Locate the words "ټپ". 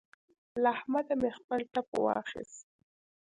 1.73-1.87